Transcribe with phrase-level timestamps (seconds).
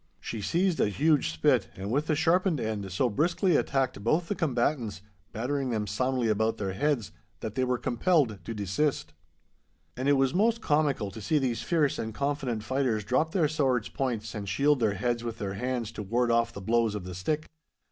[0.19, 4.33] She seized a huge spit, and with the sharpened end so briskly attacked both the
[4.33, 9.13] combatants, battering them soundly about their heads, that they were compelled to desist.
[9.95, 13.89] And it was most comical to see these fierce and confident fighters drop their swords'
[13.89, 17.13] points and shield their heads with their hands to ward off the blows of the
[17.13, 17.45] stick.